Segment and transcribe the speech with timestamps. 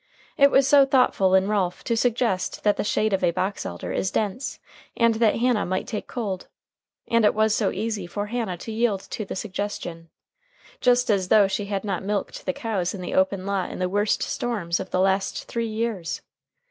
[0.35, 3.91] It was so thoughtful in Ralph to suggest that the shade of a box elder
[3.91, 4.59] is dense,
[4.97, 6.47] and that Hannah might take cold!
[7.07, 10.09] And it was so easy for Hannah to yield to the suggestion!
[10.79, 13.87] Just as though she had not milked the cows in the open lot in the
[13.87, 16.23] worst storms of the last three years!